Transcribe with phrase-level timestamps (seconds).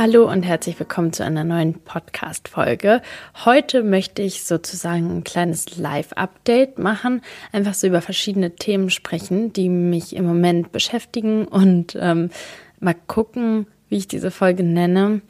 [0.00, 3.02] Hallo und herzlich willkommen zu einer neuen Podcast-Folge.
[3.44, 9.68] Heute möchte ich sozusagen ein kleines Live-Update machen, einfach so über verschiedene Themen sprechen, die
[9.68, 12.30] mich im Moment beschäftigen und ähm,
[12.78, 15.20] mal gucken, wie ich diese Folge nenne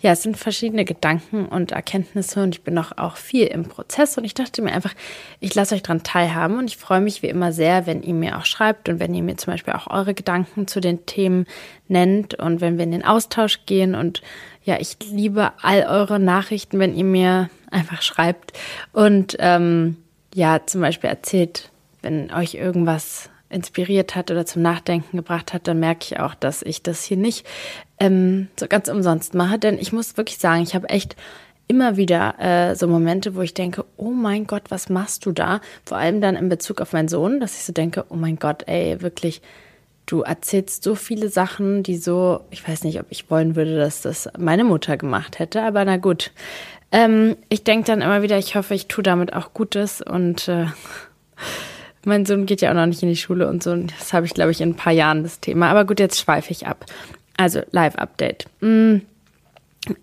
[0.00, 4.18] ja, es sind verschiedene Gedanken und Erkenntnisse und ich bin noch auch viel im Prozess
[4.18, 4.94] und ich dachte mir einfach,
[5.40, 8.36] ich lasse euch daran teilhaben und ich freue mich wie immer sehr, wenn ihr mir
[8.36, 11.46] auch schreibt und wenn ihr mir zum Beispiel auch eure Gedanken zu den Themen
[11.88, 14.20] nennt und wenn wir in den Austausch gehen und
[14.64, 18.52] ja, ich liebe all eure Nachrichten, wenn ihr mir einfach schreibt
[18.92, 19.96] und ähm,
[20.34, 21.70] ja, zum Beispiel erzählt,
[22.02, 26.62] wenn euch irgendwas inspiriert hat oder zum Nachdenken gebracht hat, dann merke ich auch, dass
[26.62, 27.46] ich das hier nicht
[28.00, 29.58] ähm, so ganz umsonst mache.
[29.58, 31.16] Denn ich muss wirklich sagen, ich habe echt
[31.68, 35.60] immer wieder äh, so Momente, wo ich denke, oh mein Gott, was machst du da?
[35.84, 38.64] Vor allem dann in Bezug auf meinen Sohn, dass ich so denke, oh mein Gott,
[38.66, 39.42] ey, wirklich,
[40.06, 44.02] du erzählst so viele Sachen, die so, ich weiß nicht, ob ich wollen würde, dass
[44.02, 46.32] das meine Mutter gemacht hätte, aber na gut.
[46.92, 50.66] Ähm, ich denke dann immer wieder, ich hoffe, ich tue damit auch Gutes und äh,
[52.06, 53.74] mein Sohn geht ja auch noch nicht in die Schule und so.
[53.76, 55.68] Das habe ich, glaube ich, in ein paar Jahren das Thema.
[55.70, 56.86] Aber gut, jetzt schweife ich ab.
[57.36, 58.46] Also, Live-Update.
[58.60, 58.98] Mm.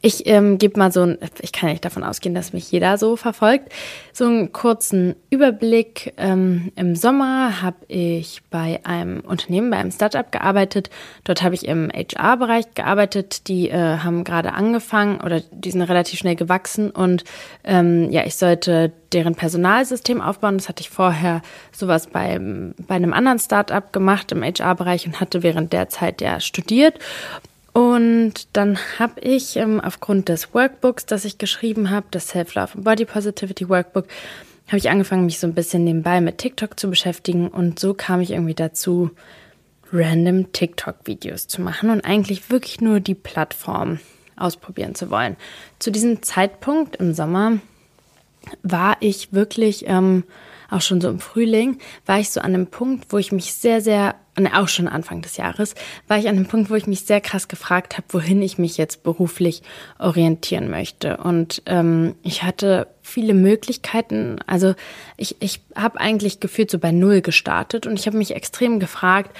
[0.02, 3.16] Ich ähm, gebe mal so ein, ich kann nicht davon ausgehen, dass mich jeder so
[3.16, 3.73] verfolgt,
[4.14, 6.14] so einen kurzen Überblick.
[6.17, 10.90] Ähm, Im Sommer habe ich bei einem Unternehmen, bei einem Startup gearbeitet.
[11.25, 13.48] Dort habe ich im HR-Bereich gearbeitet.
[13.48, 17.23] Die äh, haben gerade angefangen oder die sind relativ schnell gewachsen und
[17.64, 20.58] ähm, ja, ich sollte deren Personalsystem aufbauen.
[20.58, 22.40] Das hatte ich vorher sowas bei,
[22.88, 27.00] bei einem anderen Startup gemacht im HR-Bereich und hatte während der Zeit ja studiert.
[27.73, 32.83] Und dann habe ich ähm, aufgrund des Workbooks, das ich geschrieben habe, das Self-Love and
[32.83, 34.07] Body Positivity Workbook,
[34.67, 37.47] habe ich angefangen, mich so ein bisschen nebenbei mit TikTok zu beschäftigen.
[37.47, 39.09] Und so kam ich irgendwie dazu,
[39.91, 43.99] random TikTok-Videos zu machen und eigentlich wirklich nur die Plattform
[44.35, 45.35] ausprobieren zu wollen.
[45.79, 47.59] Zu diesem Zeitpunkt im Sommer
[48.62, 50.23] war ich wirklich ähm,
[50.73, 53.81] auch schon so im Frühling, war ich so an einem Punkt, wo ich mich sehr,
[53.81, 54.16] sehr,
[54.53, 55.75] auch schon Anfang des Jahres,
[56.07, 58.78] war ich an einem Punkt, wo ich mich sehr krass gefragt habe, wohin ich mich
[58.78, 59.62] jetzt beruflich
[60.00, 61.17] orientieren möchte.
[61.17, 64.39] Und ähm, ich hatte viele Möglichkeiten.
[64.47, 64.73] Also
[65.17, 69.35] ich, ich habe eigentlich gefühlt so bei Null gestartet und ich habe mich extrem gefragt,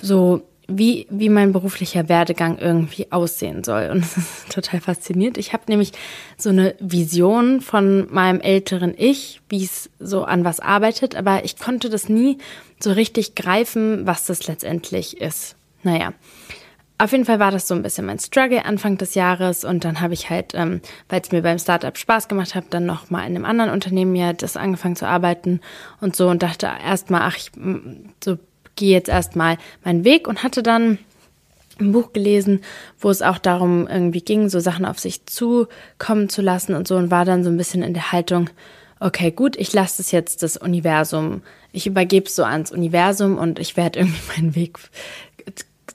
[0.00, 3.90] so wie, wie mein beruflicher Werdegang irgendwie aussehen soll.
[3.90, 5.38] Und das ist total faszinierend.
[5.38, 5.92] Ich habe nämlich
[6.36, 11.58] so eine Vision von meinem älteren Ich, wie es so an was arbeitet, aber ich
[11.58, 12.38] konnte das nie
[12.80, 15.56] so richtig greifen, was das letztendlich ist.
[15.82, 16.12] Naja.
[16.96, 20.00] Auf jeden Fall war das so ein bisschen mein Struggle Anfang des Jahres und dann
[20.00, 23.26] habe ich halt, ähm, weil es mir beim Startup Spaß gemacht hat, dann noch mal
[23.26, 25.60] in einem anderen Unternehmen ja das angefangen zu arbeiten
[26.00, 27.50] und so und dachte erstmal, ach, ich
[28.22, 28.38] so
[28.76, 30.98] gehe jetzt erstmal meinen Weg und hatte dann
[31.80, 32.60] ein Buch gelesen,
[33.00, 36.96] wo es auch darum irgendwie ging, so Sachen auf sich zukommen zu lassen und so
[36.96, 38.48] und war dann so ein bisschen in der Haltung,
[39.00, 41.42] okay, gut, ich lasse es jetzt das Universum,
[41.72, 44.78] ich übergebe es so ans Universum und ich werde irgendwie meinen Weg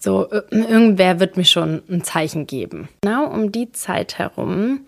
[0.01, 2.87] so, irgendwer wird mir schon ein Zeichen geben.
[3.01, 4.81] Genau um die Zeit herum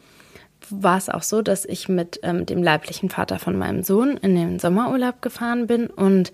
[0.70, 4.36] war es auch so, dass ich mit ähm, dem leiblichen Vater von meinem Sohn in
[4.36, 6.32] den Sommerurlaub gefahren bin und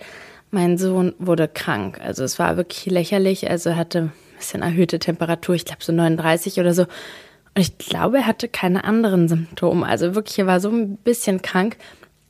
[0.52, 2.00] mein Sohn wurde krank.
[2.02, 3.50] Also es war wirklich lächerlich.
[3.50, 6.84] Also er hatte ein bisschen erhöhte Temperatur, ich glaube so 39 oder so.
[6.84, 9.86] Und ich glaube, er hatte keine anderen Symptome.
[9.86, 11.78] Also wirklich, er war so ein bisschen krank.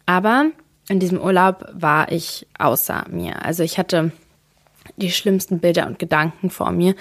[0.05, 0.51] Aber
[0.89, 3.43] in diesem Urlaub war ich außer mir.
[3.43, 4.11] Also ich hatte
[4.95, 6.95] die schlimmsten Bilder und Gedanken vor mir.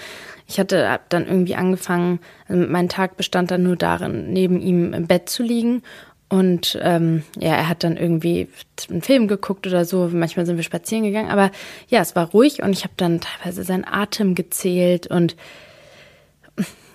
[0.45, 5.07] Ich hatte dann irgendwie angefangen, also mein Tag bestand dann nur darin, neben ihm im
[5.07, 5.83] Bett zu liegen
[6.29, 8.49] und ähm, ja, er hat dann irgendwie
[8.89, 10.09] einen Film geguckt oder so.
[10.11, 11.29] Manchmal sind wir spazieren gegangen.
[11.29, 11.51] Aber
[11.87, 15.07] ja, es war ruhig und ich habe dann teilweise seinen Atem gezählt.
[15.07, 15.37] Und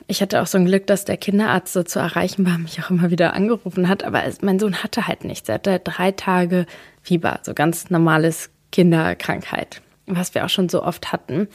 [0.07, 2.91] ich hatte auch so ein Glück, dass der Kinderarzt so zu erreichen war, mich auch
[2.91, 4.05] immer wieder angerufen hat.
[4.05, 5.49] Aber es, mein Sohn hatte halt nichts.
[5.49, 6.67] Er hatte drei Tage
[7.01, 11.49] Fieber, so ganz normales Kinderkrankheit, was wir auch schon so oft hatten.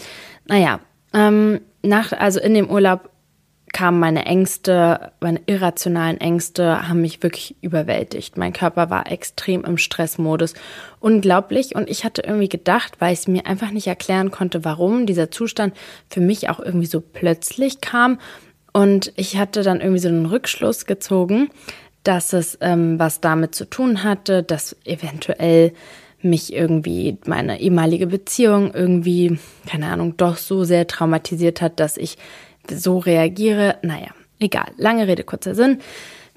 [0.45, 0.79] Naja,
[1.13, 3.11] ähm, nach, also in dem Urlaub
[3.73, 8.37] kamen meine Ängste, meine irrationalen Ängste haben mich wirklich überwältigt.
[8.37, 10.53] Mein Körper war extrem im Stressmodus.
[10.99, 11.75] Unglaublich.
[11.75, 15.31] Und ich hatte irgendwie gedacht, weil ich es mir einfach nicht erklären konnte, warum dieser
[15.31, 15.75] Zustand
[16.09, 18.19] für mich auch irgendwie so plötzlich kam.
[18.73, 21.49] Und ich hatte dann irgendwie so einen Rückschluss gezogen,
[22.03, 25.73] dass es ähm, was damit zu tun hatte, dass eventuell
[26.21, 29.37] mich irgendwie meine ehemalige Beziehung irgendwie,
[29.67, 32.17] keine Ahnung, doch so sehr traumatisiert hat, dass ich
[32.71, 33.77] so reagiere.
[33.81, 34.09] Naja,
[34.39, 34.67] egal.
[34.77, 35.79] Lange Rede, kurzer Sinn.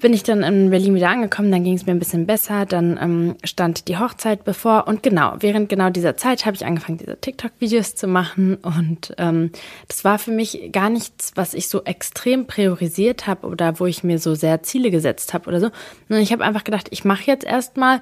[0.01, 2.99] bin ich dann in Berlin wieder angekommen, dann ging es mir ein bisschen besser, dann
[3.01, 7.17] ähm, stand die Hochzeit bevor und genau, während genau dieser Zeit habe ich angefangen, diese
[7.17, 9.51] TikTok-Videos zu machen und ähm,
[9.87, 14.03] das war für mich gar nichts, was ich so extrem priorisiert habe oder wo ich
[14.03, 15.69] mir so sehr Ziele gesetzt habe oder so,
[16.09, 18.01] sondern ich habe einfach gedacht, ich mache jetzt erstmal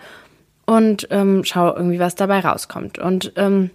[0.65, 3.71] und ähm, schaue irgendwie, was dabei rauskommt und ähm,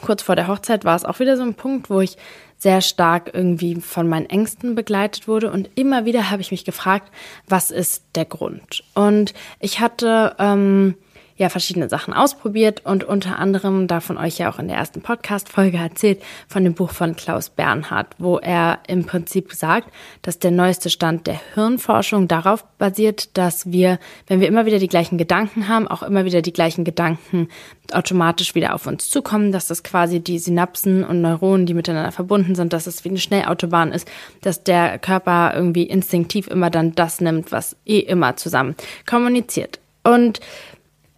[0.00, 2.16] kurz vor der Hochzeit war es auch wieder so ein Punkt, wo ich
[2.60, 5.50] sehr stark irgendwie von meinen Ängsten begleitet wurde.
[5.50, 7.10] Und immer wieder habe ich mich gefragt,
[7.48, 8.84] was ist der Grund?
[8.94, 10.94] Und ich hatte ähm,
[11.40, 15.78] ja verschiedene Sachen ausprobiert und unter anderem davon euch ja auch in der ersten Podcast-Folge
[15.78, 19.88] erzählt von dem Buch von Klaus Bernhard, wo er im Prinzip sagt,
[20.20, 24.86] dass der neueste Stand der Hirnforschung darauf basiert, dass wir, wenn wir immer wieder die
[24.86, 27.48] gleichen Gedanken haben, auch immer wieder die gleichen Gedanken
[27.90, 32.54] automatisch wieder auf uns zukommen, dass das quasi die Synapsen und Neuronen, die miteinander verbunden
[32.54, 34.06] sind, dass es wie eine Schnellautobahn ist,
[34.42, 38.76] dass der Körper irgendwie instinktiv immer dann das nimmt, was eh immer zusammen
[39.08, 39.80] kommuniziert.
[40.02, 40.40] Und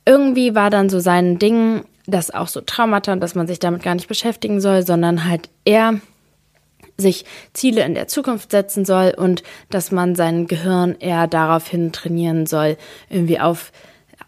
[0.04, 3.82] irgendwie war dann so sein Ding, dass auch so Traumata und dass man sich damit
[3.82, 6.00] gar nicht beschäftigen soll, sondern halt eher
[6.96, 12.46] sich Ziele in der Zukunft setzen soll und dass man sein Gehirn eher daraufhin trainieren
[12.46, 12.76] soll,
[13.08, 13.72] irgendwie auf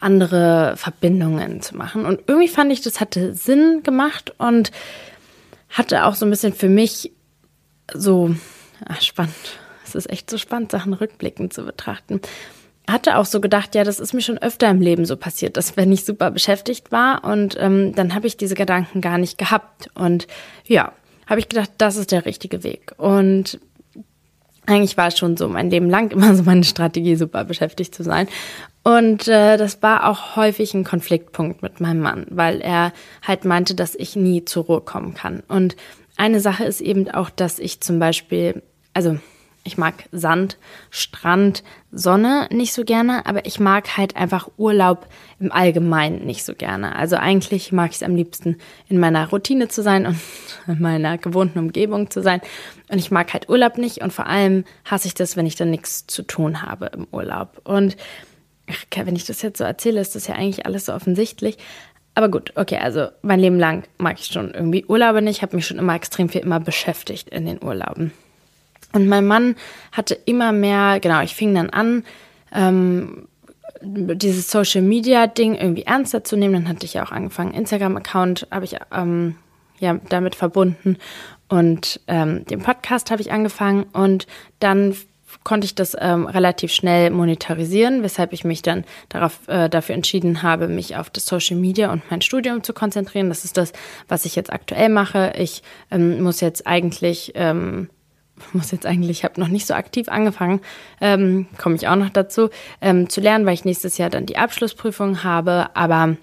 [0.01, 2.07] andere Verbindungen zu machen.
[2.07, 4.71] Und irgendwie fand ich, das hatte Sinn gemacht und
[5.71, 7.13] hatte auch so ein bisschen für mich
[7.93, 8.35] so
[8.87, 9.35] ach, spannend.
[9.85, 12.21] Es ist echt so spannend, Sachen rückblickend zu betrachten
[12.89, 15.77] hatte auch so gedacht, ja, das ist mir schon öfter im Leben so passiert, dass
[15.77, 19.91] wenn ich super beschäftigt war und ähm, dann habe ich diese Gedanken gar nicht gehabt.
[19.95, 20.27] Und
[20.67, 20.93] ja,
[21.27, 22.93] habe ich gedacht, das ist der richtige Weg.
[22.99, 23.59] Und
[24.67, 28.03] eigentlich war es schon so mein Leben lang immer so meine Strategie, super beschäftigt zu
[28.03, 28.29] sein.
[28.83, 32.93] Und äh, das war auch häufig ein Konfliktpunkt mit meinem Mann, weil er
[33.23, 35.43] halt meinte, dass ich nie zur Ruhe kommen kann.
[35.49, 35.75] Und
[36.17, 39.19] eine Sache ist eben auch, dass ich zum Beispiel, also
[39.65, 40.59] ich mag Sand,
[40.91, 45.07] Strand, Sonne nicht so gerne, aber ich mag halt einfach Urlaub
[45.41, 46.95] im Allgemeinen nicht so gerne.
[46.95, 48.59] Also eigentlich mag ich es am liebsten
[48.89, 50.19] in meiner Routine zu sein und
[50.67, 52.43] in meiner gewohnten Umgebung zu sein.
[52.91, 55.71] Und ich mag halt Urlaub nicht und vor allem hasse ich das, wenn ich dann
[55.71, 57.61] nichts zu tun habe im Urlaub.
[57.65, 57.97] Und
[58.95, 61.57] wenn ich das jetzt so erzähle, ist das ja eigentlich alles so offensichtlich.
[62.15, 65.67] Aber gut, okay, also mein Leben lang mag ich schon irgendwie Urlaube nicht, habe mich
[65.67, 68.13] schon immer extrem viel immer beschäftigt in den Urlauben.
[68.95, 69.57] Und mein Mann
[69.93, 72.05] hatte immer mehr, genau, ich fing dann an,
[72.53, 73.29] ähm,
[73.83, 76.55] dieses Social Media Ding irgendwie ernster zu nehmen.
[76.55, 79.37] Dann hatte ich ja auch angefangen, Instagram-Account habe ich ähm,
[79.79, 80.97] ja damit verbunden
[81.49, 84.27] und ähm, den Podcast habe ich angefangen und
[84.61, 84.97] dann
[85.43, 90.43] konnte ich das ähm, relativ schnell monetarisieren, weshalb ich mich dann darauf, äh, dafür entschieden
[90.43, 93.29] habe, mich auf das Social Media und mein Studium zu konzentrieren.
[93.29, 93.73] Das ist das,
[94.09, 95.33] was ich jetzt aktuell mache.
[95.37, 97.91] Ich ähm, muss jetzt eigentlich ähm,
[98.53, 100.61] muss jetzt eigentlich, ich habe noch nicht so aktiv angefangen,
[101.01, 102.51] ähm, komme ich auch noch dazu,
[102.81, 106.17] ähm, zu lernen, weil ich nächstes Jahr dann die Abschlussprüfung habe, aber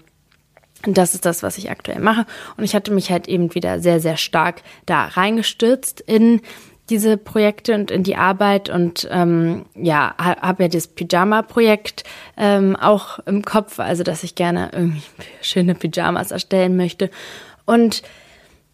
[0.84, 2.26] das ist das, was ich aktuell mache.
[2.56, 6.40] Und ich hatte mich halt eben wieder sehr, sehr stark da reingestürzt in
[6.90, 12.04] diese Projekte und in die Arbeit und ähm, ja, habe ja das Pyjama-Projekt
[12.36, 15.02] ähm, auch im Kopf, also dass ich gerne irgendwie
[15.40, 17.10] schöne Pyjamas erstellen möchte.
[17.64, 18.02] Und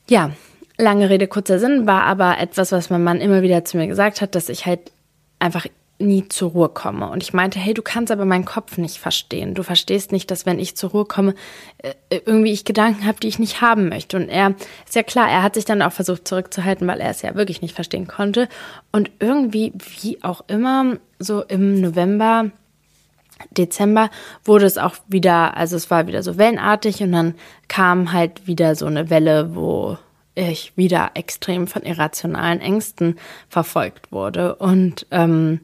[0.09, 0.31] ja,
[0.79, 4.21] Lange Rede, kurzer Sinn war aber etwas, was mein Mann immer wieder zu mir gesagt
[4.21, 4.93] hat, dass ich halt
[5.41, 5.67] einfach
[5.99, 7.11] nie zur Ruhe komme.
[7.11, 9.55] Und ich meinte, hey, du kannst aber meinen Kopf nicht verstehen.
[9.55, 11.35] Du verstehst nicht, dass wenn ich zur Ruhe komme,
[11.79, 14.17] äh, irgendwie ich Gedanken habe, die ich nicht haben möchte.
[14.17, 14.55] Und er,
[14.87, 17.63] ist ja klar, er hat sich dann auch versucht zurückzuhalten, weil er es ja wirklich
[17.63, 18.49] nicht verstehen konnte.
[18.93, 22.51] Und irgendwie, wie auch immer, so im November,
[23.51, 24.11] Dezember
[24.45, 27.35] wurde es auch wieder, also es war wieder so wellenartig und dann
[27.69, 29.97] kam halt wieder so eine Welle, wo
[30.39, 33.19] ich wieder extrem von irrationalen Ängsten
[33.49, 34.57] verfolgt wurde.
[34.57, 35.61] Und ähm,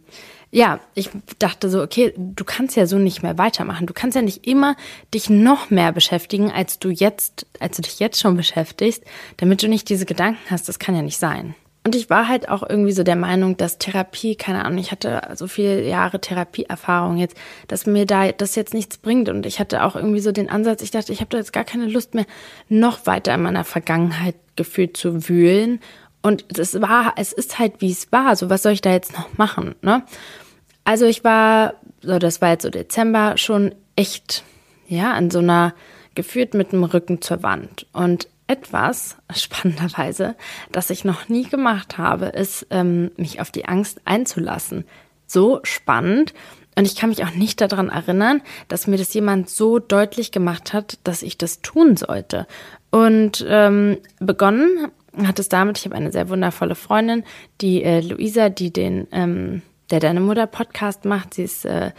[0.50, 3.86] ja, ich dachte so, okay, du kannst ja so nicht mehr weitermachen.
[3.86, 4.76] Du kannst ja nicht immer
[5.12, 9.02] dich noch mehr beschäftigen, als du jetzt, als du dich jetzt schon beschäftigst,
[9.38, 10.68] damit du nicht diese Gedanken hast.
[10.68, 11.56] Das kann ja nicht sein.
[11.86, 15.20] Und ich war halt auch irgendwie so der Meinung, dass Therapie, keine Ahnung, ich hatte
[15.34, 17.36] so viele Jahre Therapieerfahrung jetzt,
[17.68, 19.28] dass mir da das jetzt nichts bringt.
[19.28, 21.64] Und ich hatte auch irgendwie so den Ansatz, ich dachte, ich habe da jetzt gar
[21.64, 22.24] keine Lust mehr,
[22.70, 25.80] noch weiter in meiner Vergangenheit gefühlt zu wühlen.
[26.22, 28.34] Und es war, es ist halt, wie es war.
[28.34, 30.04] So, was soll ich da jetzt noch machen, ne?
[30.84, 34.42] Also ich war, so, das war jetzt so Dezember, schon echt,
[34.88, 35.74] ja, an so einer,
[36.14, 37.86] geführt mit dem Rücken zur Wand.
[37.92, 40.36] Und etwas, spannenderweise,
[40.72, 44.84] das ich noch nie gemacht habe, ist, ähm, mich auf die Angst einzulassen.
[45.26, 46.34] So spannend.
[46.76, 50.72] Und ich kann mich auch nicht daran erinnern, dass mir das jemand so deutlich gemacht
[50.72, 52.46] hat, dass ich das tun sollte.
[52.90, 54.88] Und ähm, begonnen
[55.24, 57.24] hat es damit, ich habe eine sehr wundervolle Freundin,
[57.60, 61.34] die äh, Luisa, die den ähm, der Deine Mutter Podcast macht.
[61.34, 61.92] Sie ist äh,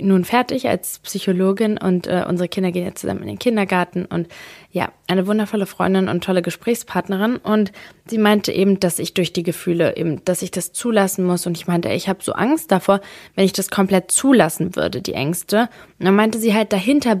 [0.00, 4.28] nun fertig als Psychologin und äh, unsere Kinder gehen jetzt zusammen in den Kindergarten und
[4.70, 7.72] ja, eine wundervolle Freundin und tolle Gesprächspartnerin und
[8.06, 11.56] sie meinte eben, dass ich durch die Gefühle eben, dass ich das zulassen muss und
[11.56, 13.00] ich meinte, ich habe so Angst davor,
[13.34, 15.68] wenn ich das komplett zulassen würde, die Ängste.
[15.98, 17.18] Und dann meinte sie halt, dahinter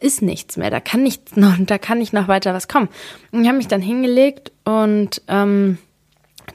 [0.00, 2.88] ist nichts mehr, da kann nichts noch, da kann nicht noch weiter was kommen.
[3.30, 5.78] Und ich habe mich dann hingelegt und ähm,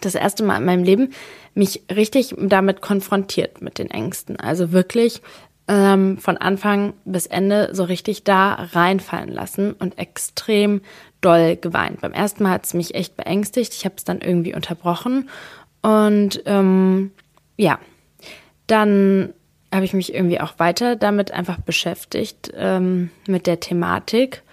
[0.01, 1.09] das erste Mal in meinem Leben
[1.53, 4.39] mich richtig damit konfrontiert mit den Ängsten.
[4.39, 5.21] Also wirklich
[5.67, 10.81] ähm, von Anfang bis Ende so richtig da reinfallen lassen und extrem
[11.21, 12.01] doll geweint.
[12.01, 13.73] Beim ersten Mal hat es mich echt beängstigt.
[13.73, 15.29] Ich habe es dann irgendwie unterbrochen.
[15.81, 17.11] Und ähm,
[17.57, 17.79] ja,
[18.67, 19.33] dann
[19.73, 24.43] habe ich mich irgendwie auch weiter damit einfach beschäftigt, ähm, mit der Thematik.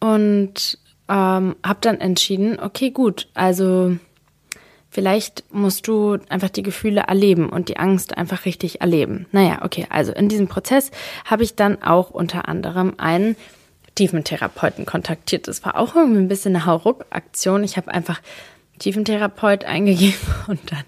[0.00, 0.78] Und
[1.08, 3.96] ähm, habe dann entschieden, okay, gut, also
[4.94, 9.26] Vielleicht musst du einfach die Gefühle erleben und die Angst einfach richtig erleben.
[9.32, 10.92] Naja, okay, also in diesem Prozess
[11.24, 13.34] habe ich dann auch unter anderem einen
[13.96, 15.48] Tiefentherapeuten kontaktiert.
[15.48, 17.64] Das war auch irgendwie ein bisschen eine Hauruck-Aktion.
[17.64, 18.22] Ich habe einfach
[18.78, 20.14] Tiefentherapeut eingegeben
[20.46, 20.84] und dann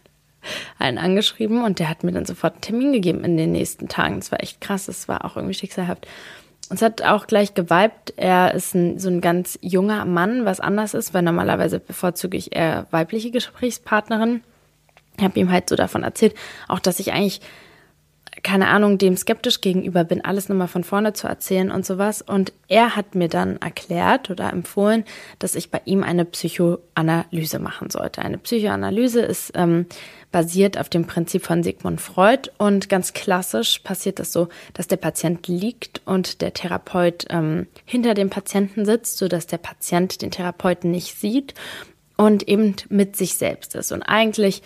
[0.79, 4.21] einen angeschrieben und der hat mir dann sofort einen Termin gegeben in den nächsten Tagen.
[4.21, 6.07] Das war echt krass, das war auch irgendwie schicksalhaft.
[6.71, 8.15] Es hat auch gleich geweibt.
[8.17, 12.55] Er ist ein, so ein ganz junger Mann, was anders ist, weil normalerweise bevorzuge ich
[12.55, 14.43] eher weibliche Gesprächspartnerin.
[15.17, 16.35] Ich habe ihm halt so davon erzählt,
[16.69, 17.41] auch dass ich eigentlich
[18.43, 22.23] keine Ahnung, dem skeptisch gegenüber bin, alles nochmal von vorne zu erzählen und sowas.
[22.23, 25.05] Und er hat mir dann erklärt oder empfohlen,
[25.39, 28.23] dass ich bei ihm eine Psychoanalyse machen sollte.
[28.23, 29.87] Eine Psychoanalyse ist ähm,
[30.37, 34.99] basiert auf dem Prinzip von Sigmund Freud und ganz klassisch passiert das so, dass der
[34.99, 40.91] Patient liegt und der Therapeut ähm, hinter dem Patienten sitzt, sodass der Patient den Therapeuten
[40.91, 41.55] nicht sieht
[42.19, 43.93] und eben mit sich selbst ist.
[43.93, 44.63] Und eigentlich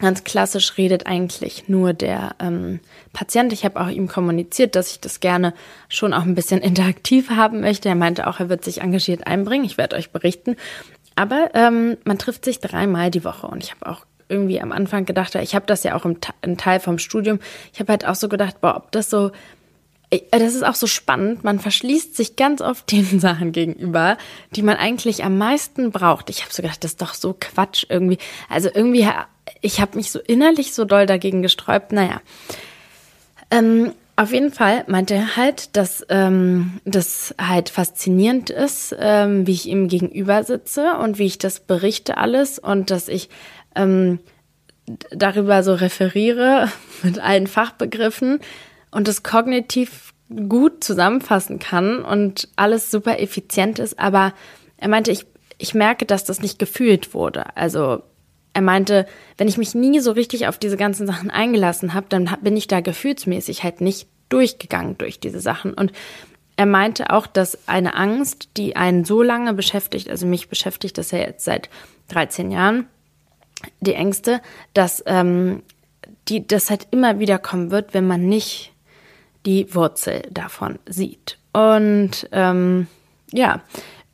[0.00, 2.78] Ganz klassisch redet eigentlich nur der ähm,
[3.12, 3.52] Patient.
[3.52, 5.54] Ich habe auch ihm kommuniziert, dass ich das gerne
[5.88, 7.88] schon auch ein bisschen interaktiv haben möchte.
[7.88, 9.64] Er meinte auch, er wird sich engagiert einbringen.
[9.64, 10.54] Ich werde euch berichten.
[11.16, 15.04] Aber ähm, man trifft sich dreimal die Woche und ich habe auch irgendwie am Anfang
[15.04, 17.38] gedacht, ich habe das ja auch im, im Teil vom Studium.
[17.72, 19.30] Ich habe halt auch so gedacht, boah, ob das so
[20.10, 21.44] äh, das ist auch so spannend.
[21.44, 24.18] Man verschließt sich ganz oft den Sachen gegenüber,
[24.52, 26.30] die man eigentlich am meisten braucht.
[26.30, 28.18] Ich habe so gedacht, das ist doch so Quatsch irgendwie.
[28.48, 29.08] Also irgendwie
[29.60, 31.92] ich habe mich so innerlich so doll dagegen gesträubt.
[31.92, 32.20] Naja.
[33.50, 39.52] Ähm, auf jeden Fall meinte er halt, dass ähm, das halt faszinierend ist, ähm, wie
[39.52, 43.28] ich ihm gegenüber sitze und wie ich das berichte alles und dass ich
[43.78, 44.18] ähm,
[45.10, 46.68] darüber so referiere
[47.02, 48.40] mit allen Fachbegriffen
[48.90, 50.12] und das kognitiv
[50.48, 53.98] gut zusammenfassen kann und alles super effizient ist.
[53.98, 54.34] Aber
[54.76, 55.24] er meinte, ich,
[55.56, 57.56] ich merke, dass das nicht gefühlt wurde.
[57.56, 58.02] Also
[58.52, 59.06] er meinte,
[59.36, 62.66] wenn ich mich nie so richtig auf diese ganzen Sachen eingelassen habe, dann bin ich
[62.66, 65.72] da gefühlsmäßig halt nicht durchgegangen durch diese Sachen.
[65.72, 65.92] Und
[66.56, 71.12] er meinte auch, dass eine Angst, die einen so lange beschäftigt, also mich beschäftigt das
[71.12, 71.70] ja jetzt seit
[72.08, 72.88] 13 Jahren,
[73.80, 74.40] die Ängste,
[74.74, 75.62] dass ähm,
[76.28, 78.72] die, das halt immer wieder kommen wird, wenn man nicht
[79.46, 81.38] die Wurzel davon sieht.
[81.52, 82.86] Und ähm,
[83.32, 83.62] ja,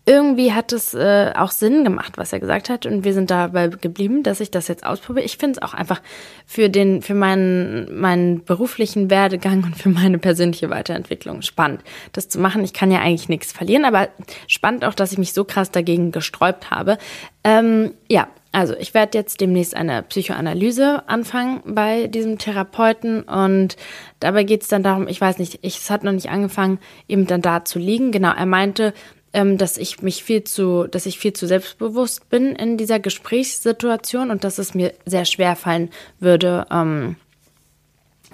[0.06, 2.84] irgendwie hat es äh, auch Sinn gemacht, was er gesagt hat.
[2.84, 5.24] Und wir sind dabei geblieben, dass ich das jetzt ausprobiere.
[5.24, 6.02] Ich finde es auch einfach
[6.44, 11.80] für den, für meinen, meinen beruflichen Werdegang und für meine persönliche Weiterentwicklung spannend,
[12.12, 12.64] das zu machen.
[12.64, 14.08] Ich kann ja eigentlich nichts verlieren, aber
[14.46, 16.98] spannend auch, dass ich mich so krass dagegen gesträubt habe.
[17.42, 23.76] Ähm, ja, also ich werde jetzt demnächst eine Psychoanalyse anfangen bei diesem Therapeuten und
[24.20, 27.26] dabei geht es dann darum, ich weiß nicht, ich, es hat noch nicht angefangen, eben
[27.26, 28.12] dann da zu liegen.
[28.12, 28.94] Genau, er meinte,
[29.32, 34.30] ähm, dass ich mich viel zu, dass ich viel zu selbstbewusst bin in dieser Gesprächssituation
[34.30, 37.16] und dass es mir sehr schwer fallen würde, ähm,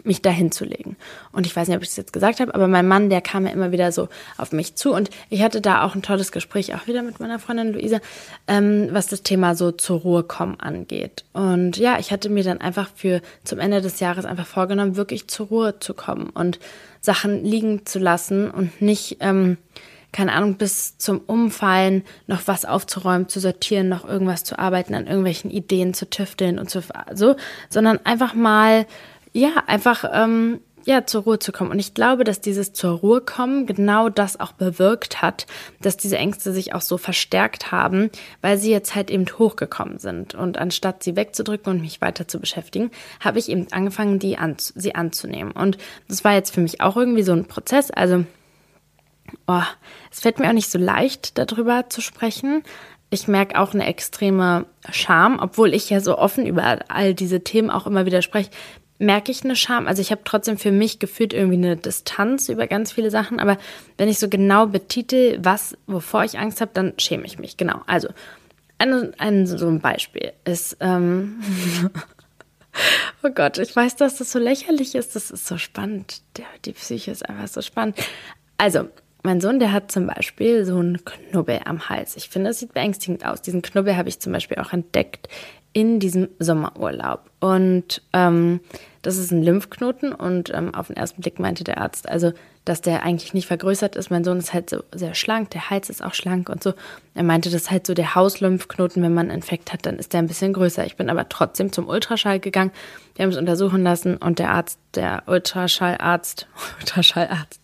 [0.04, 0.96] mich dahin zu legen.
[1.32, 3.46] Und ich weiß nicht, ob ich es jetzt gesagt habe, aber mein Mann, der kam
[3.46, 6.74] ja immer wieder so auf mich zu und ich hatte da auch ein tolles Gespräch,
[6.74, 7.98] auch wieder mit meiner Freundin Luisa,
[8.46, 11.24] ähm, was das Thema so zur Ruhe kommen angeht.
[11.32, 15.28] Und ja, ich hatte mir dann einfach für zum Ende des Jahres einfach vorgenommen, wirklich
[15.28, 16.58] zur Ruhe zu kommen und
[17.00, 19.56] Sachen liegen zu lassen und nicht ähm,
[20.12, 25.06] keine Ahnung, bis zum Umfallen noch was aufzuräumen, zu sortieren, noch irgendwas zu arbeiten, an
[25.06, 26.80] irgendwelchen Ideen zu tüfteln und so
[27.68, 28.86] sondern einfach mal,
[29.32, 31.70] ja, einfach, ähm, ja, zur Ruhe zu kommen.
[31.70, 35.46] Und ich glaube, dass dieses zur Ruhe kommen genau das auch bewirkt hat,
[35.80, 38.10] dass diese Ängste sich auch so verstärkt haben,
[38.40, 40.34] weil sie jetzt halt eben hochgekommen sind.
[40.34, 44.56] Und anstatt sie wegzudrücken und mich weiter zu beschäftigen, habe ich eben angefangen, die an,
[44.58, 45.52] sie anzunehmen.
[45.52, 47.90] Und das war jetzt für mich auch irgendwie so ein Prozess.
[47.90, 48.24] Also
[49.46, 49.62] oh,
[50.10, 52.62] es fällt mir auch nicht so leicht, darüber zu sprechen.
[53.12, 57.68] ich merke auch eine extreme Scham, obwohl ich ja so offen über all diese Themen
[57.68, 58.50] auch immer wieder spreche,
[59.00, 59.88] merke ich eine Scham.
[59.88, 63.56] Also ich habe trotzdem für mich gefühlt irgendwie eine Distanz über ganz viele Sachen, aber
[63.96, 67.56] wenn ich so genau betitel, was, wovor ich Angst habe, dann schäme ich mich.
[67.56, 67.80] Genau.
[67.86, 68.08] Also
[68.78, 71.40] ein, ein so ein Beispiel ist, ähm,
[73.22, 75.16] oh Gott, ich weiß, dass das so lächerlich ist.
[75.16, 76.22] Das ist so spannend.
[76.36, 77.96] Der, die Psyche ist einfach so spannend.
[78.58, 78.88] Also,
[79.22, 82.16] mein Sohn, der hat zum Beispiel so einen Knubbel am Hals.
[82.16, 83.42] Ich finde, das sieht beängstigend aus.
[83.42, 85.28] Diesen Knubbel habe ich zum Beispiel auch entdeckt
[85.72, 87.30] in diesem Sommerurlaub.
[87.40, 88.60] Und ähm,
[89.02, 92.32] das ist ein Lymphknoten und ähm, auf den ersten Blick meinte der Arzt, also,
[92.66, 94.10] dass der eigentlich nicht vergrößert ist.
[94.10, 96.74] Mein Sohn ist halt so sehr schlank, der Hals ist auch schlank und so.
[97.14, 100.12] Er meinte, das ist halt so der Hauslymphknoten, wenn man einen Infekt hat, dann ist
[100.12, 100.84] der ein bisschen größer.
[100.84, 102.72] Ich bin aber trotzdem zum Ultraschall gegangen.
[103.14, 106.46] Wir haben es untersuchen lassen und der Arzt, der Ultraschallarzt,
[106.80, 107.60] Ultraschallarzt,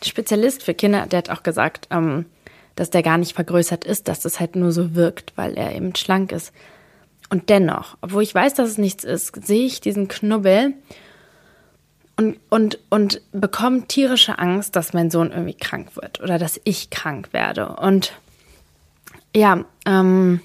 [0.00, 2.26] der Spezialist für Kinder, der hat auch gesagt, ähm,
[2.76, 5.94] dass der gar nicht vergrößert ist, dass das halt nur so wirkt, weil er eben
[5.96, 6.52] schlank ist.
[7.28, 10.74] Und dennoch, obwohl ich weiß, dass es nichts ist, sehe ich diesen Knubbel
[12.16, 16.90] und, und, und bekomme tierische Angst, dass mein Sohn irgendwie krank wird oder dass ich
[16.90, 17.76] krank werde.
[17.76, 18.12] Und
[19.34, 20.40] ja, ähm,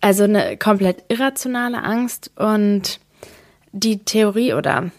[0.00, 3.00] also eine komplett irrationale Angst und
[3.72, 4.90] die Theorie oder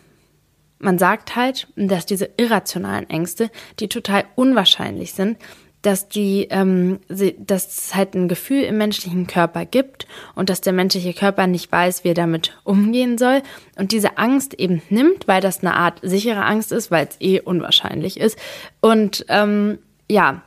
[0.79, 5.37] man sagt halt, dass diese irrationalen Ängste, die total unwahrscheinlich sind,
[5.81, 10.73] dass die, ähm, dass es halt ein Gefühl im menschlichen Körper gibt und dass der
[10.73, 13.41] menschliche Körper nicht weiß, wie er damit umgehen soll.
[13.77, 17.39] Und diese Angst eben nimmt, weil das eine Art sichere Angst ist, weil es eh
[17.39, 18.37] unwahrscheinlich ist.
[18.79, 20.43] Und ähm, ja,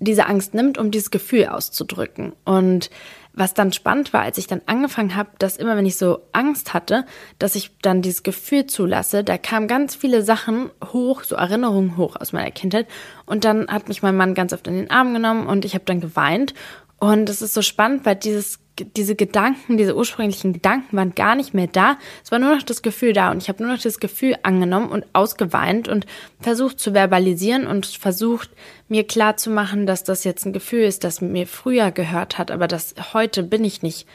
[0.00, 2.32] diese Angst nimmt, um dieses Gefühl auszudrücken.
[2.44, 2.90] Und
[3.38, 6.74] was dann spannend war, als ich dann angefangen habe, dass immer, wenn ich so Angst
[6.74, 7.04] hatte,
[7.38, 12.16] dass ich dann dieses Gefühl zulasse, da kamen ganz viele Sachen hoch, so Erinnerungen hoch
[12.16, 12.88] aus meiner Kindheit.
[13.26, 15.84] Und dann hat mich mein Mann ganz oft in den Arm genommen und ich habe
[15.84, 16.54] dann geweint.
[16.98, 18.58] Und es ist so spannend, weil dieses
[18.96, 21.96] diese Gedanken, diese ursprünglichen Gedanken waren gar nicht mehr da.
[22.24, 24.88] Es war nur noch das Gefühl da und ich habe nur noch das Gefühl angenommen
[24.88, 26.06] und ausgeweint und
[26.40, 28.50] versucht zu verbalisieren und versucht
[28.88, 32.50] mir klar zu machen, dass das jetzt ein Gefühl ist, das mir früher gehört hat,
[32.50, 34.06] aber das heute bin ich nicht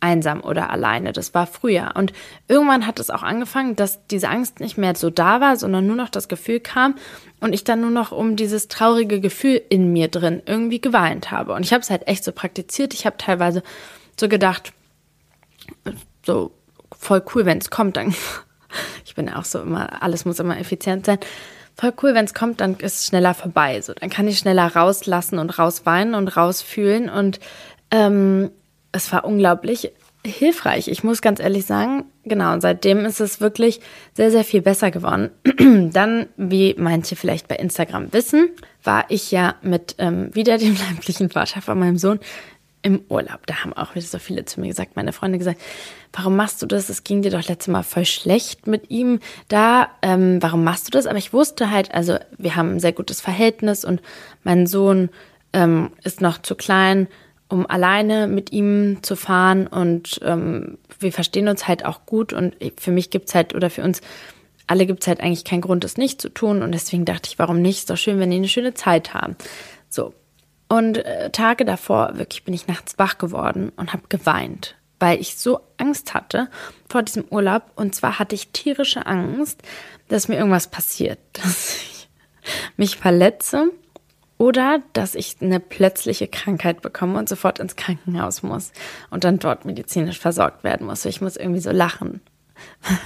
[0.00, 1.12] einsam oder alleine.
[1.12, 1.92] Das war früher.
[1.94, 2.12] Und
[2.48, 5.96] irgendwann hat es auch angefangen, dass diese Angst nicht mehr so da war, sondern nur
[5.96, 6.96] noch das Gefühl kam
[7.40, 11.52] und ich dann nur noch um dieses traurige Gefühl in mir drin irgendwie geweint habe.
[11.52, 12.94] Und ich habe es halt echt so praktiziert.
[12.94, 13.62] Ich habe teilweise
[14.18, 14.72] so gedacht,
[16.24, 16.52] so
[16.96, 18.14] voll cool, wenn es kommt, dann.
[19.04, 21.18] Ich bin auch so immer, alles muss immer effizient sein.
[21.76, 23.80] Voll cool, wenn es kommt, dann ist es schneller vorbei.
[23.80, 27.08] So, dann kann ich schneller rauslassen und rausweinen und rausfühlen.
[27.08, 27.40] Und
[27.90, 28.52] ähm,
[28.92, 29.90] es war unglaublich
[30.24, 30.88] hilfreich.
[30.88, 33.80] Ich muss ganz ehrlich sagen, genau, und seitdem ist es wirklich
[34.14, 35.30] sehr, sehr viel besser geworden.
[35.92, 38.50] Dann, wie manche vielleicht bei Instagram wissen,
[38.84, 42.20] war ich ja mit ähm, wieder dem leiblichen Vater von meinem Sohn
[42.82, 43.46] im Urlaub.
[43.46, 45.60] Da haben auch wieder so viele zu mir gesagt, meine Freunde gesagt,
[46.12, 46.88] warum machst du das?
[46.88, 49.88] Es ging dir doch letztes Mal voll schlecht mit ihm da.
[50.02, 51.06] Ähm, warum machst du das?
[51.06, 54.00] Aber ich wusste halt, also wir haben ein sehr gutes Verhältnis und
[54.44, 55.10] mein Sohn
[55.52, 57.08] ähm, ist noch zu klein,
[57.48, 62.54] um alleine mit ihm zu fahren und ähm, wir verstehen uns halt auch gut und
[62.78, 64.00] für mich gibt's halt oder für uns
[64.68, 67.60] alle gibt's halt eigentlich keinen Grund, das nicht zu tun und deswegen dachte ich, warum
[67.60, 67.78] nicht?
[67.78, 69.34] Ist doch schön, wenn die eine schöne Zeit haben.
[69.88, 70.14] So,
[70.70, 75.36] und äh, Tage davor wirklich bin ich nachts wach geworden und habe geweint, weil ich
[75.36, 76.48] so Angst hatte
[76.88, 77.64] vor diesem Urlaub.
[77.74, 79.60] Und zwar hatte ich tierische Angst,
[80.06, 82.08] dass mir irgendwas passiert, dass ich
[82.76, 83.72] mich verletze
[84.38, 88.70] oder dass ich eine plötzliche Krankheit bekomme und sofort ins Krankenhaus muss
[89.10, 91.04] und dann dort medizinisch versorgt werden muss.
[91.04, 92.20] Ich muss irgendwie so lachen.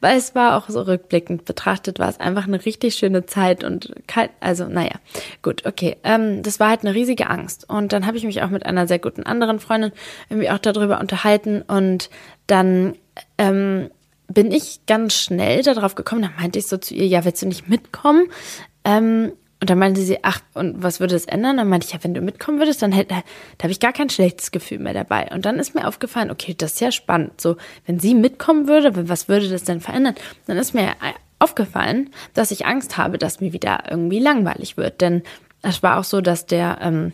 [0.00, 3.92] Weil es war auch so rückblickend betrachtet, war es einfach eine richtig schöne Zeit und
[4.06, 4.94] kalt, also naja,
[5.42, 5.96] gut, okay.
[6.04, 7.68] Ähm, das war halt eine riesige Angst.
[7.68, 9.92] Und dann habe ich mich auch mit einer sehr guten anderen Freundin
[10.30, 12.10] irgendwie auch darüber unterhalten und
[12.46, 12.94] dann
[13.38, 13.90] ähm,
[14.28, 17.46] bin ich ganz schnell darauf gekommen, dann meinte ich so zu ihr, ja, willst du
[17.46, 18.28] nicht mitkommen?
[18.84, 21.56] Ähm, und dann meinte sie, ach, und was würde das ändern?
[21.56, 24.08] Dann meinte ich, ja, wenn du mitkommen würdest, dann hätte, da habe ich gar kein
[24.08, 25.28] schlechtes Gefühl mehr dabei.
[25.32, 27.40] Und dann ist mir aufgefallen, okay, das ist ja spannend.
[27.40, 30.14] So, wenn sie mitkommen würde, was würde das denn verändern?
[30.46, 30.94] Dann ist mir
[31.40, 35.00] aufgefallen, dass ich Angst habe, dass mir wieder irgendwie langweilig wird.
[35.00, 35.22] Denn
[35.62, 37.12] es war auch so, dass der ähm,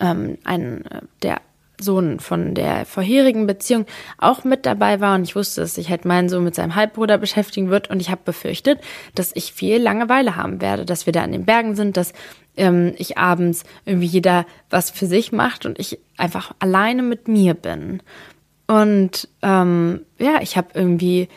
[0.00, 0.84] ähm, ein
[1.22, 1.40] der
[1.80, 3.86] Sohn von der vorherigen Beziehung
[4.18, 7.18] auch mit dabei war und ich wusste, dass sich halt mein Sohn mit seinem Halbbruder
[7.18, 8.80] beschäftigen wird und ich habe befürchtet,
[9.14, 12.12] dass ich viel Langeweile haben werde, dass wir da in den Bergen sind, dass
[12.56, 17.54] ähm, ich abends irgendwie jeder was für sich macht und ich einfach alleine mit mir
[17.54, 18.02] bin.
[18.66, 21.28] Und ähm, ja, ich habe irgendwie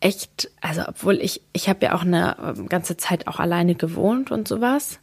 [0.00, 4.30] echt, also obwohl ich, ich habe ja auch eine ähm, ganze Zeit auch alleine gewohnt
[4.30, 4.98] und sowas.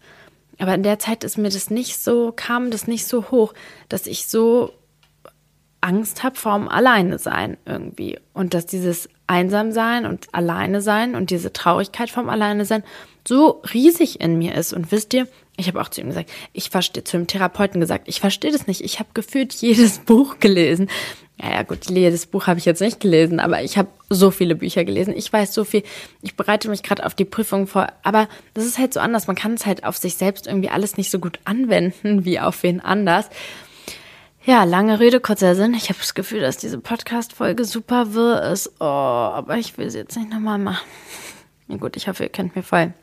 [0.59, 3.53] Aber in der Zeit ist mir das nicht so, kam das nicht so hoch,
[3.87, 4.73] dass ich so
[5.81, 8.19] Angst habe vorm Alleine sein irgendwie.
[8.33, 12.83] Und dass dieses Einsamsein und Alleine sein und diese Traurigkeit vom Alleine sein
[13.27, 14.73] so riesig in mir ist.
[14.73, 18.07] Und wisst ihr, ich habe auch zu ihm gesagt, ich verstehe, zu dem Therapeuten gesagt,
[18.07, 18.81] ich verstehe das nicht.
[18.81, 20.89] Ich habe gefühlt jedes Buch gelesen.
[21.41, 24.56] Ja, ja, gut, jedes Buch habe ich jetzt nicht gelesen, aber ich habe so viele
[24.56, 25.13] Bücher gelesen.
[25.15, 25.84] Ich weiß so viel.
[26.21, 27.88] Ich bereite mich gerade auf die Prüfung vor.
[28.04, 29.28] Aber das ist halt so anders.
[29.28, 32.62] Man kann es halt auf sich selbst irgendwie alles nicht so gut anwenden wie auf
[32.63, 33.30] wen anders.
[34.45, 35.73] Ja, lange Rede, kurzer Sinn.
[35.75, 38.73] Ich habe das Gefühl, dass diese Podcast-Folge super wirr ist.
[38.80, 40.86] Oh, aber ich will sie jetzt nicht nochmal machen.
[41.69, 42.93] Ja gut, ich hoffe, ihr könnt mir folgen.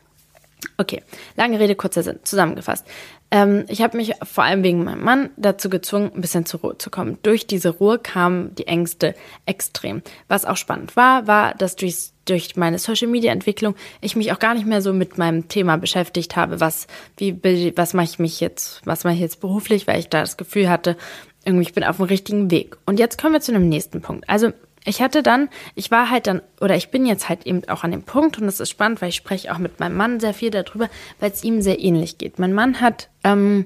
[0.77, 1.03] Okay,
[1.35, 2.19] lange Rede, kurzer Sinn.
[2.23, 2.85] Zusammengefasst.
[3.29, 6.77] Ähm, ich habe mich vor allem wegen meinem Mann dazu gezwungen, ein bisschen zur Ruhe
[6.77, 7.17] zu kommen.
[7.23, 9.15] Durch diese Ruhe kamen die Ängste
[9.45, 10.01] extrem.
[10.27, 14.39] Was auch spannend war, war, dass durch, durch meine Social Media Entwicklung ich mich auch
[14.39, 17.37] gar nicht mehr so mit meinem Thema beschäftigt habe, was, wie,
[17.75, 20.69] was mache ich mich jetzt, was mache ich jetzt beruflich, weil ich da das Gefühl
[20.69, 20.95] hatte,
[21.43, 22.77] irgendwie ich bin auf dem richtigen Weg.
[22.85, 24.29] Und jetzt kommen wir zu einem nächsten Punkt.
[24.29, 24.51] Also
[24.85, 27.91] ich hatte dann, ich war halt dann, oder ich bin jetzt halt eben auch an
[27.91, 30.49] dem Punkt, und das ist spannend, weil ich spreche auch mit meinem Mann sehr viel
[30.49, 32.39] darüber, weil es ihm sehr ähnlich geht.
[32.39, 33.65] Mein Mann hat ähm,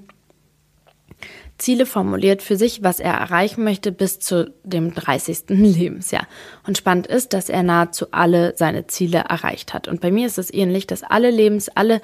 [1.62, 5.43] Ziele formuliert für sich, was er erreichen möchte bis zu dem 30.
[5.50, 6.28] Lebensjahr.
[6.65, 9.88] Und spannend ist, dass er nahezu alle seine Ziele erreicht hat.
[9.88, 12.02] Und bei mir ist es ähnlich, dass alle Lebens, alle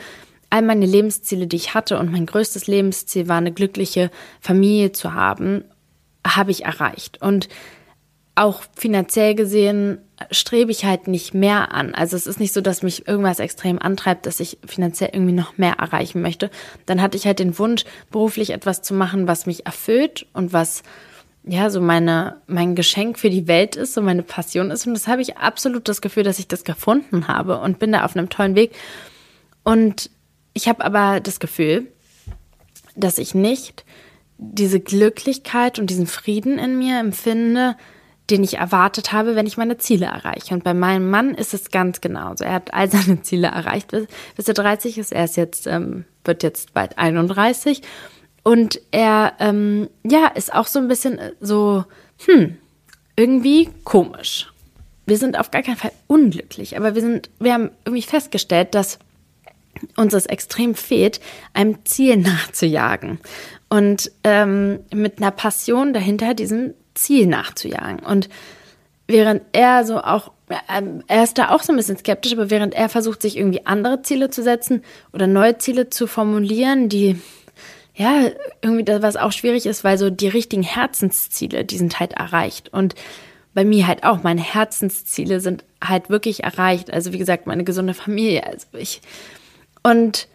[0.50, 5.14] all meine Lebensziele, die ich hatte und mein größtes Lebensziel war, eine glückliche Familie zu
[5.14, 5.66] haben,
[6.26, 7.22] habe ich erreicht.
[7.22, 7.50] Und
[8.38, 10.00] auch finanziell gesehen
[10.32, 11.94] strebe ich halt nicht mehr an.
[11.94, 15.58] Also es ist nicht so, dass mich irgendwas extrem antreibt, dass ich finanziell irgendwie noch
[15.58, 16.50] mehr erreichen möchte.
[16.86, 20.84] Dann hatte ich halt den Wunsch, beruflich etwas zu machen, was mich erfüllt und was
[21.44, 24.88] ja so meine mein Geschenk für die Welt ist, so meine Passion ist.
[24.88, 28.06] Und das habe ich absolut das Gefühl, dass ich das gefunden habe und bin da
[28.06, 28.72] auf einem tollen Weg.
[29.64, 30.10] Und
[30.54, 31.88] ich habe aber das Gefühl,
[32.96, 33.86] dass ich nicht
[34.40, 37.76] diese Glücklichkeit und diesen Frieden in mir empfinde,
[38.30, 40.54] den ich erwartet habe, wenn ich meine Ziele erreiche.
[40.54, 42.44] Und bei meinem Mann ist es ganz genauso.
[42.44, 45.14] Er hat all seine Ziele erreicht, bis, bis er 30 ist.
[45.14, 47.82] Er ist jetzt, ähm, wird jetzt bald 31.
[48.44, 51.86] Und er, ähm, ja, ist auch so ein bisschen äh, so,
[52.26, 52.58] hm,
[53.16, 54.52] irgendwie komisch.
[55.06, 59.00] Wir sind auf gar keinen Fall unglücklich, aber wir sind, wir haben irgendwie festgestellt, dass
[59.96, 61.20] uns es extrem fehlt,
[61.54, 63.20] einem Ziel nachzujagen
[63.70, 68.00] und ähm, mit einer Passion dahinter diesem Ziel nachzujagen.
[68.00, 68.30] Und
[69.08, 70.32] während er so auch,
[70.70, 73.66] ähm, er ist da auch so ein bisschen skeptisch, aber während er versucht, sich irgendwie
[73.66, 74.84] andere Ziele zu setzen
[75.14, 77.20] oder neue Ziele zu formulieren, die
[77.98, 78.30] ja,
[78.62, 82.70] irgendwie das, was auch schwierig ist, weil so die richtigen Herzensziele, die sind halt erreicht.
[82.72, 82.94] Und
[83.56, 86.94] bei mir halt auch, meine Herzensziele sind halt wirklich erreicht.
[86.94, 88.46] Also wie gesagt, meine gesunde Familie.
[88.46, 89.02] Also ich,
[89.82, 90.28] und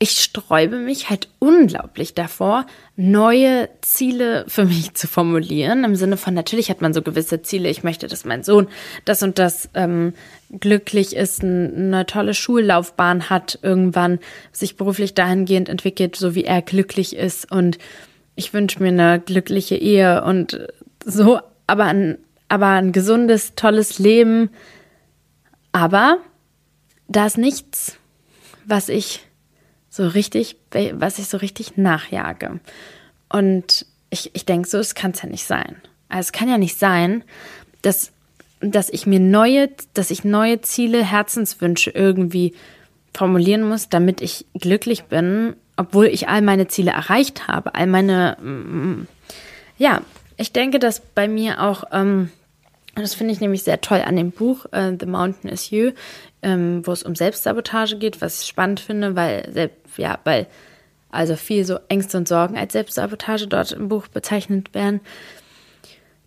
[0.00, 5.82] ich sträube mich halt unglaublich davor, neue Ziele für mich zu formulieren.
[5.82, 7.68] Im Sinne von, natürlich hat man so gewisse Ziele.
[7.68, 8.68] Ich möchte, dass mein Sohn
[9.04, 10.12] das und das ähm,
[10.52, 14.20] glücklich ist, eine tolle Schullaufbahn hat, irgendwann
[14.52, 17.50] sich beruflich dahingehend entwickelt, so wie er glücklich ist.
[17.50, 17.78] Und
[18.36, 20.68] ich wünsche mir eine glückliche Ehe und
[21.04, 24.50] so, aber ein, aber ein gesundes, tolles Leben.
[25.72, 26.18] Aber
[27.08, 27.96] da ist nichts,
[28.64, 29.27] was ich
[29.90, 30.56] so richtig,
[30.92, 32.60] was ich so richtig nachjage.
[33.28, 35.76] Und ich, ich denke so, es kann es ja nicht sein.
[36.08, 37.24] Also es kann ja nicht sein,
[37.82, 38.12] dass,
[38.60, 42.54] dass ich mir neue, dass ich neue Ziele, Herzenswünsche irgendwie
[43.14, 48.36] formulieren muss, damit ich glücklich bin, obwohl ich all meine Ziele erreicht habe, all meine,
[48.40, 49.06] mm,
[49.76, 50.02] ja,
[50.36, 52.30] ich denke, dass bei mir auch, ähm,
[52.94, 55.92] das finde ich nämlich sehr toll an dem Buch äh, The Mountain is You,
[56.42, 60.46] ähm, wo es um Selbstsabotage geht, was ich spannend finde, weil ja, weil
[61.10, 65.00] also viel so Ängste und Sorgen als Selbstsabotage dort im Buch bezeichnet werden.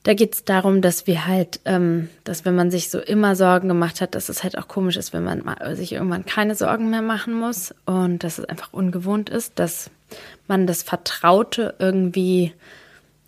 [0.04, 3.68] Da geht es darum, dass wir halt, ähm, dass wenn man sich so immer Sorgen
[3.68, 5.44] gemacht hat, dass es halt auch komisch ist, wenn man
[5.76, 9.92] sich irgendwann keine Sorgen mehr machen muss und dass es einfach ungewohnt ist, dass
[10.48, 12.54] man das Vertraute irgendwie,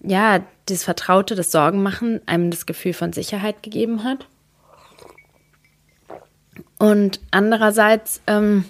[0.02, 4.26] ja, das Vertraute, das Sorgenmachen einem das Gefühl von Sicherheit gegeben hat.
[6.84, 8.66] Und andererseits, ähm,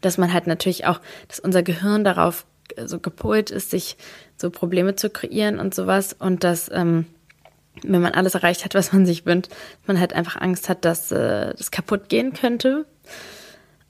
[0.00, 2.46] dass man halt natürlich auch, dass unser Gehirn darauf
[2.82, 3.98] so gepolt ist, sich
[4.38, 7.04] so Probleme zu kreieren und sowas und dass, ähm,
[7.82, 9.50] wenn man alles erreicht hat, was man sich wünscht,
[9.86, 12.86] man halt einfach Angst hat, dass äh, das kaputt gehen könnte.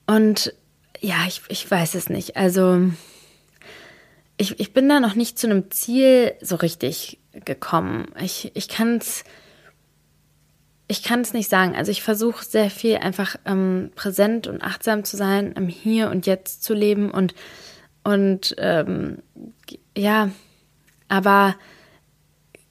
[0.09, 0.53] Und
[0.99, 2.37] ja, ich, ich weiß es nicht.
[2.37, 2.81] Also
[4.39, 8.07] ich, ich bin da noch nicht zu einem Ziel so richtig gekommen.
[8.21, 9.23] Ich, ich kann es
[10.89, 11.77] ich kann es nicht sagen.
[11.77, 16.27] Also ich versuche sehr viel einfach ähm, präsent und achtsam zu sein, im Hier und
[16.27, 17.35] Jetzt zu leben und,
[18.03, 19.19] und ähm,
[19.97, 20.31] ja,
[21.09, 21.57] aber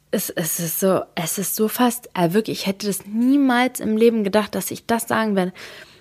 [0.10, 3.98] es, es ist so, es ist so fast, äh, wirklich, ich hätte das niemals im
[3.98, 5.54] Leben gedacht, dass ich das sagen werde.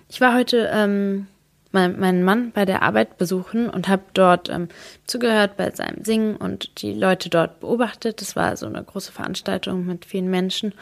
[0.09, 1.27] Ich war heute ähm,
[1.73, 4.69] mein, meinen Mann bei der Arbeit besuchen und habe dort ähm,
[5.07, 8.23] zugehört bei seinem Singen und die Leute dort beobachtet.
[8.23, 10.73] Das war so eine große Veranstaltung mit vielen Menschen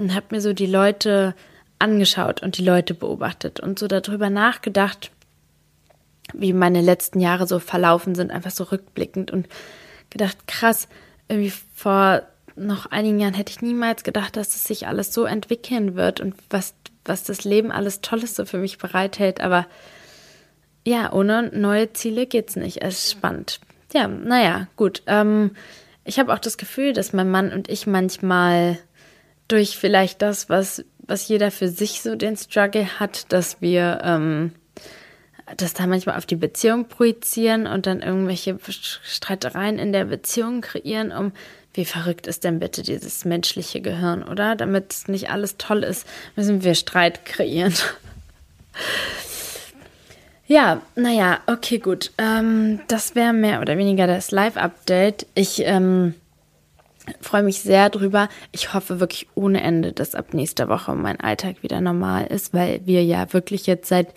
[0.00, 1.34] und habe mir so die Leute
[1.78, 5.10] angeschaut und die Leute beobachtet und so darüber nachgedacht,
[6.32, 9.48] wie meine letzten Jahre so verlaufen sind, einfach so rückblickend und
[10.10, 10.88] gedacht, krass,
[11.28, 12.22] irgendwie vor
[12.56, 16.34] noch einigen Jahren hätte ich niemals gedacht, dass es sich alles so entwickeln wird und
[16.50, 19.40] was, was das Leben alles Tolles so für mich bereithält.
[19.40, 19.66] Aber
[20.84, 22.82] ja, ohne neue Ziele geht's nicht.
[22.82, 23.60] Es ist spannend.
[23.92, 25.02] Ja, naja, gut.
[25.06, 25.52] Ähm,
[26.04, 28.78] ich habe auch das Gefühl, dass mein Mann und ich manchmal
[29.50, 34.52] durch vielleicht das, was, was jeder für sich so den Struggle hat, dass wir ähm,
[35.56, 41.12] das da manchmal auf die Beziehung projizieren und dann irgendwelche Streitereien in der Beziehung kreieren,
[41.12, 41.32] um
[41.74, 44.56] wie verrückt ist denn bitte dieses menschliche Gehirn, oder?
[44.56, 47.74] Damit nicht alles toll ist, müssen wir Streit kreieren.
[50.46, 52.10] ja, naja, okay, gut.
[52.18, 55.26] Ähm, das wäre mehr oder weniger das Live-Update.
[55.34, 56.14] Ich ähm,
[57.20, 58.28] freue mich sehr drüber.
[58.52, 62.80] Ich hoffe wirklich ohne Ende, dass ab nächster Woche mein Alltag wieder normal ist, weil
[62.84, 64.14] wir ja wirklich jetzt seit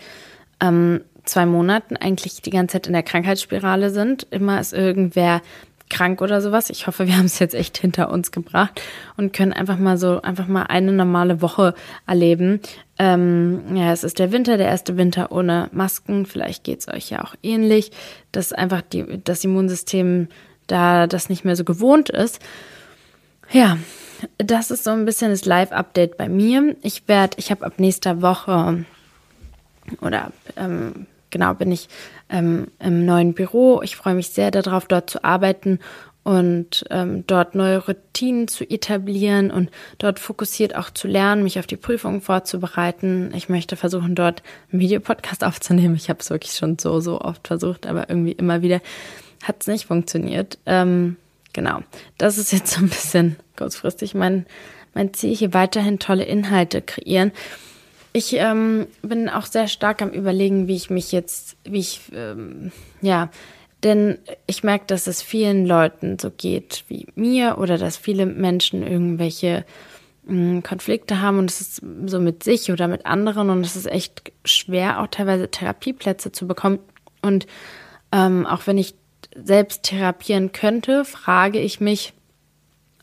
[0.59, 4.27] ähm, zwei Monaten eigentlich die ganze Zeit in der Krankheitsspirale sind.
[4.31, 5.41] Immer ist irgendwer
[5.89, 6.69] krank oder sowas.
[6.69, 8.81] Ich hoffe, wir haben es jetzt echt hinter uns gebracht
[9.17, 11.73] und können einfach mal so, einfach mal eine normale Woche
[12.07, 12.59] erleben.
[12.99, 16.25] Ähm, ja, es ist der Winter, der erste Winter ohne Masken.
[16.25, 17.91] Vielleicht geht es euch ja auch ähnlich,
[18.31, 20.27] dass einfach die, das Immunsystem
[20.67, 22.39] da das nicht mehr so gewohnt ist.
[23.53, 23.77] Ja,
[24.39, 26.75] das ist so ein bisschen das Live-Update bei mir.
[26.81, 28.83] Ich werde, ich habe ab nächster Woche
[30.01, 31.87] oder ähm, genau bin ich
[32.29, 33.83] ähm, im neuen Büro.
[33.83, 35.79] Ich freue mich sehr darauf, dort zu arbeiten
[36.23, 41.67] und ähm, dort neue Routinen zu etablieren und dort fokussiert auch zu lernen, mich auf
[41.67, 43.31] die Prüfungen vorzubereiten.
[43.35, 45.95] Ich möchte versuchen, dort einen Videopodcast aufzunehmen.
[45.95, 48.81] Ich habe es wirklich schon so, so oft versucht, aber irgendwie immer wieder
[49.43, 50.57] hat es nicht funktioniert.
[50.65, 51.17] Ähm,
[51.51, 51.81] genau,
[52.17, 54.45] das ist jetzt so ein bisschen kurzfristig mein,
[54.93, 57.31] mein Ziel, hier weiterhin tolle Inhalte kreieren.
[58.13, 62.71] Ich ähm, bin auch sehr stark am Überlegen, wie ich mich jetzt, wie ich, ähm,
[63.01, 63.29] ja,
[63.83, 68.85] denn ich merke, dass es vielen Leuten so geht wie mir oder dass viele Menschen
[68.85, 69.65] irgendwelche
[70.25, 73.75] mh, hm, Konflikte haben und es ist so mit sich oder mit anderen und es
[73.75, 76.79] ist echt schwer, auch teilweise Therapieplätze zu bekommen.
[77.21, 77.47] Und
[78.11, 78.95] ähm, auch wenn ich
[79.35, 82.13] selbst therapieren könnte, frage ich mich,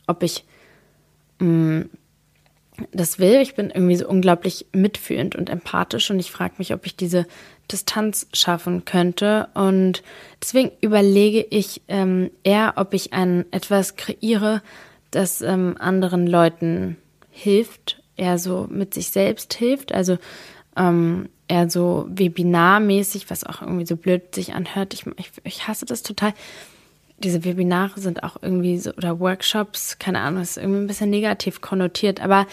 [0.07, 0.45] ob ich
[1.39, 1.89] mh, hm,
[2.91, 3.41] das will.
[3.41, 7.27] Ich bin irgendwie so unglaublich mitfühlend und empathisch und ich frage mich, ob ich diese
[7.71, 9.49] Distanz schaffen könnte.
[9.53, 10.03] Und
[10.41, 14.61] deswegen überlege ich ähm, eher, ob ich ein etwas kreiere,
[15.11, 16.97] das ähm, anderen Leuten
[17.29, 19.93] hilft, eher so mit sich selbst hilft.
[19.93, 20.17] Also
[20.77, 24.93] ähm, eher so webinarmäßig, was auch irgendwie so blöd sich anhört.
[24.93, 26.33] Ich, ich, ich hasse das total
[27.21, 31.61] diese Webinare sind auch irgendwie so, oder Workshops, keine Ahnung, ist irgendwie ein bisschen negativ
[31.61, 32.47] konnotiert, aber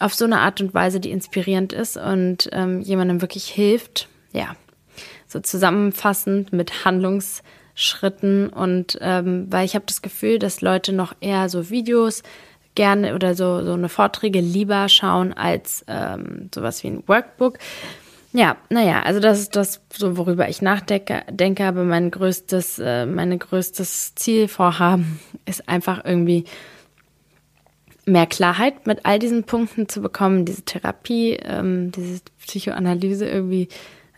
[0.00, 4.54] auf so eine Art und Weise, die inspirierend ist und ähm, jemandem wirklich hilft, ja,
[5.26, 11.48] so zusammenfassend mit Handlungsschritten und ähm, weil ich habe das Gefühl, dass Leute noch eher
[11.48, 12.22] so Videos
[12.74, 17.58] gerne oder so, so eine Vorträge lieber schauen als ähm, sowas wie ein Workbook.
[18.32, 23.06] Ja, naja, also das ist das, so worüber ich nachdenke, denke, aber mein größtes, äh,
[23.06, 26.44] meine größtes Zielvorhaben ist einfach irgendwie
[28.04, 33.68] mehr Klarheit mit all diesen Punkten zu bekommen, diese Therapie, ähm, diese Psychoanalyse irgendwie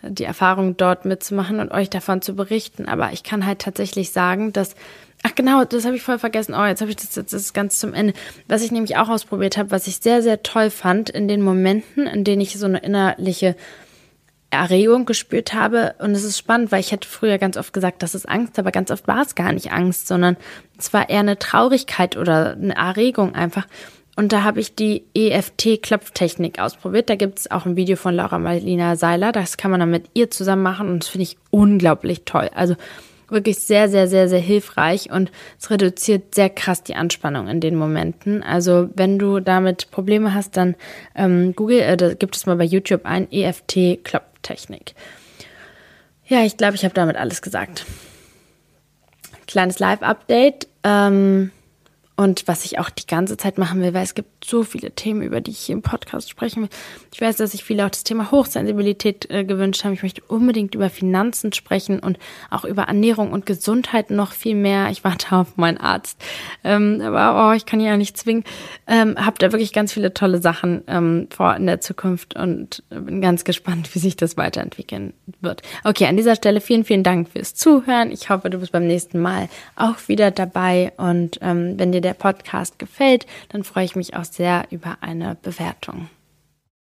[0.03, 2.87] die Erfahrung dort mitzumachen und euch davon zu berichten.
[2.87, 4.75] Aber ich kann halt tatsächlich sagen, dass
[5.23, 6.55] Ach genau, das habe ich voll vergessen.
[6.55, 8.15] Oh, jetzt habe ich das, das ist ganz zum Ende.
[8.49, 12.07] Was ich nämlich auch ausprobiert habe, was ich sehr, sehr toll fand in den Momenten,
[12.07, 13.55] in denen ich so eine innerliche
[14.51, 15.95] Erregung gespürt habe.
[15.99, 18.73] Und es ist spannend, weil ich hätte früher ganz oft gesagt, das ist Angst, aber
[18.73, 20.37] ganz oft war es gar nicht Angst, sondern
[20.79, 23.67] es war eher eine Traurigkeit oder eine Erregung einfach.
[24.17, 27.09] Und da habe ich die EFT-Klopftechnik ausprobiert.
[27.09, 29.33] Da gibt es auch ein Video von Laura Marlina Seiler.
[29.33, 32.51] Das kann man dann mit ihr zusammen machen und das finde ich unglaublich toll.
[32.55, 32.75] Also
[33.29, 37.77] wirklich sehr, sehr, sehr, sehr hilfreich und es reduziert sehr krass die Anspannung in den
[37.77, 38.43] Momenten.
[38.43, 40.75] Also wenn du damit Probleme hast, dann
[41.15, 44.30] ähm, Google, äh, da gibt es mal bei YouTube ein EFT-Klopftechnik.
[46.27, 47.85] Ja, ich glaube, ich habe damit alles gesagt.
[49.47, 50.69] Kleines Live-Update.
[50.85, 51.51] Ähm,
[52.21, 55.23] und was ich auch die ganze Zeit machen will, weil es gibt so viele Themen,
[55.23, 56.69] über die ich hier im Podcast sprechen will.
[57.15, 59.95] Ich weiß, dass sich viele auch das Thema Hochsensibilität äh, gewünscht haben.
[59.95, 62.19] Ich möchte unbedingt über Finanzen sprechen und
[62.51, 64.91] auch über Ernährung und Gesundheit noch viel mehr.
[64.91, 66.23] Ich warte auf meinen Arzt.
[66.63, 68.45] Ähm, aber oh, ich kann ja nicht zwingen.
[68.87, 73.23] Ähm, hab da wirklich ganz viele tolle Sachen ähm, vor in der Zukunft und bin
[73.23, 75.63] ganz gespannt, wie sich das weiterentwickeln wird.
[75.85, 78.13] Okay, an dieser Stelle vielen, vielen Dank fürs Zuhören.
[78.13, 80.93] Ich hoffe, du bist beim nächsten Mal auch wieder dabei.
[80.99, 85.37] Und ähm, wenn dir der Podcast gefällt, dann freue ich mich auch sehr über eine
[85.37, 86.11] Bewertung.